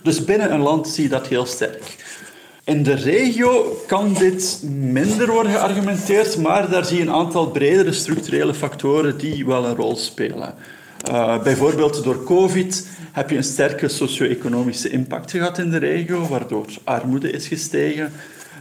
Dus 0.07 0.25
binnen 0.25 0.53
een 0.53 0.61
land 0.61 0.89
zie 0.89 1.03
je 1.03 1.09
dat 1.09 1.27
heel 1.27 1.47
sterk. 1.47 1.97
In 2.65 2.83
de 2.83 2.95
regio 2.95 3.83
kan 3.87 4.15
dit 4.15 4.63
minder 4.71 5.31
worden 5.31 5.53
geargumenteerd, 5.53 6.37
maar 6.37 6.71
daar 6.71 6.85
zie 6.85 6.97
je 6.97 7.03
een 7.03 7.11
aantal 7.11 7.51
bredere 7.51 7.93
structurele 7.93 8.55
factoren 8.55 9.19
die 9.19 9.47
wel 9.47 9.65
een 9.65 9.75
rol 9.75 9.97
spelen. 9.97 10.55
Uh, 11.09 11.43
bijvoorbeeld 11.43 12.05
door 12.05 12.25
COVID 12.25 12.89
heb 13.13 13.31
je 13.31 13.37
een 13.37 13.45
sterke 13.45 13.89
socio-economische 13.89 14.89
impact 14.89 15.31
gehad 15.31 15.59
in 15.59 15.71
de 15.71 15.79
regio, 15.79 16.27
waardoor 16.29 16.67
armoede 16.85 17.31
is 17.31 17.49
gestegen. 17.49 18.13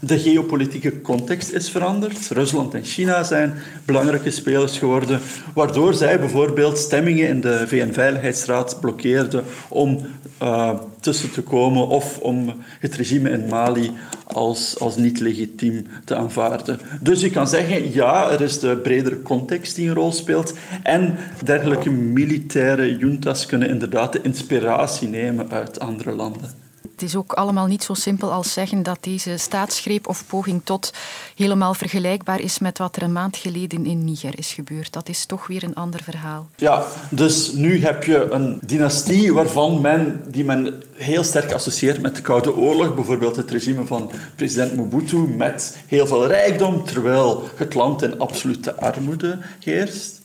De 0.01 0.19
geopolitieke 0.19 1.01
context 1.01 1.51
is 1.51 1.69
veranderd. 1.69 2.29
Rusland 2.29 2.73
en 2.73 2.83
China 2.83 3.23
zijn 3.23 3.53
belangrijke 3.85 4.31
spelers 4.31 4.77
geworden, 4.77 5.19
waardoor 5.53 5.93
zij 5.93 6.19
bijvoorbeeld 6.19 6.77
stemmingen 6.77 7.27
in 7.27 7.41
de 7.41 7.63
VN-veiligheidsraad 7.67 8.77
blokkeerden 8.81 9.43
om 9.69 9.99
uh, 10.41 10.79
tussen 10.99 11.31
te 11.31 11.41
komen 11.41 11.87
of 11.87 12.17
om 12.19 12.53
het 12.79 12.95
regime 12.95 13.29
in 13.29 13.45
Mali 13.47 13.91
als, 14.23 14.79
als 14.79 14.95
niet 14.95 15.19
legitiem 15.19 15.87
te 16.05 16.15
aanvaarden. 16.15 16.79
Dus 17.01 17.21
je 17.21 17.29
kan 17.29 17.47
zeggen, 17.47 17.93
ja, 17.93 18.31
er 18.31 18.41
is 18.41 18.59
de 18.59 18.77
bredere 18.77 19.21
context 19.21 19.75
die 19.75 19.87
een 19.87 19.95
rol 19.95 20.11
speelt 20.11 20.53
en 20.83 21.17
dergelijke 21.43 21.89
militaire 21.89 22.97
juntas 22.97 23.45
kunnen 23.45 23.69
inderdaad 23.69 24.13
de 24.13 24.19
inspiratie 24.21 25.07
nemen 25.07 25.51
uit 25.51 25.79
andere 25.79 26.11
landen 26.11 26.64
het 26.95 27.03
is 27.03 27.15
ook 27.15 27.33
allemaal 27.33 27.65
niet 27.65 27.83
zo 27.83 27.93
simpel 27.93 28.31
als 28.31 28.53
zeggen 28.53 28.83
dat 28.83 28.97
deze 29.01 29.37
staatsgreep 29.37 30.07
of 30.07 30.25
poging 30.27 30.61
tot 30.63 30.93
helemaal 31.35 31.73
vergelijkbaar 31.73 32.39
is 32.39 32.59
met 32.59 32.77
wat 32.77 32.95
er 32.95 33.03
een 33.03 33.11
maand 33.11 33.37
geleden 33.37 33.85
in 33.85 34.03
Niger 34.03 34.37
is 34.37 34.53
gebeurd. 34.53 34.93
Dat 34.93 35.09
is 35.09 35.25
toch 35.25 35.47
weer 35.47 35.63
een 35.63 35.75
ander 35.75 36.03
verhaal. 36.03 36.47
Ja, 36.55 36.85
dus 37.09 37.53
nu 37.53 37.83
heb 37.83 38.03
je 38.03 38.27
een 38.31 38.59
dynastie 38.65 39.33
waarvan 39.33 39.81
men, 39.81 40.23
die 40.27 40.43
men 40.43 40.83
heel 40.93 41.23
sterk 41.23 41.51
associeert 41.51 42.01
met 42.01 42.15
de 42.15 42.21
Koude 42.21 42.55
Oorlog, 42.55 42.95
bijvoorbeeld 42.95 43.35
het 43.35 43.51
regime 43.51 43.85
van 43.85 44.11
president 44.35 44.75
Mobutu, 44.75 45.17
met 45.17 45.77
heel 45.87 46.07
veel 46.07 46.27
rijkdom, 46.27 46.85
terwijl 46.85 47.49
het 47.55 47.73
land 47.73 48.01
in 48.01 48.19
absolute 48.19 48.75
armoede 48.75 49.39
heerst. 49.59 50.23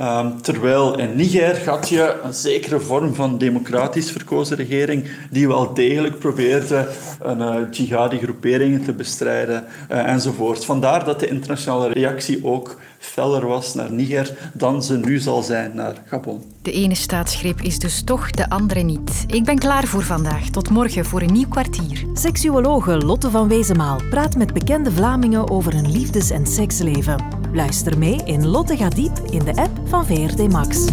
Um, 0.00 0.42
terwijl 0.42 0.98
in 0.98 1.16
Niger 1.16 1.68
had 1.68 1.88
je 1.88 2.20
een 2.24 2.34
zekere 2.34 2.80
vorm 2.80 3.14
van 3.14 3.38
democratisch 3.38 4.10
verkozen 4.10 4.56
regering 4.56 5.04
die 5.30 5.48
wel 5.48 5.74
degelijk 5.74 6.18
probeerde 6.18 6.88
een 7.22 7.38
uh, 7.38 7.56
jihadi 7.70 8.18
groeperingen 8.18 8.84
te 8.84 8.92
bestrijden 8.92 9.64
uh, 9.90 10.08
enzovoort. 10.08 10.64
Vandaar 10.64 11.04
dat 11.04 11.20
de 11.20 11.28
internationale 11.28 11.92
reactie 11.92 12.44
ook 12.44 12.76
feller 12.98 13.46
was 13.46 13.74
naar 13.74 13.92
Niger 13.92 14.50
dan 14.52 14.82
ze 14.82 14.98
nu 14.98 15.18
zal 15.18 15.42
zijn 15.42 15.70
naar 15.74 15.94
Gabon. 16.06 16.42
De 16.62 16.72
ene 16.72 16.94
staatsgreep 16.94 17.60
is 17.60 17.78
dus 17.78 18.02
toch 18.04 18.30
de 18.30 18.50
andere 18.50 18.80
niet. 18.80 19.24
Ik 19.26 19.44
ben 19.44 19.58
klaar 19.58 19.86
voor 19.86 20.02
vandaag. 20.02 20.48
Tot 20.50 20.70
morgen 20.70 21.04
voor 21.04 21.22
een 21.22 21.32
nieuw 21.32 21.48
kwartier. 21.48 22.04
Seksuologe 22.12 22.98
Lotte 22.98 23.30
van 23.30 23.48
Wezenmaal 23.48 24.00
praat 24.10 24.36
met 24.36 24.52
bekende 24.52 24.92
Vlamingen 24.92 25.50
over 25.50 25.74
hun 25.74 25.90
liefdes- 25.90 26.30
en 26.30 26.46
seksleven. 26.46 27.47
Luister 27.52 27.98
mee 27.98 28.20
in 28.24 28.46
Lotte 28.46 28.76
gaat 28.76 28.94
diep 28.94 29.18
in 29.30 29.44
de 29.44 29.54
app 29.54 29.80
van 29.84 30.06
VRT 30.06 30.50
Max. 30.50 30.86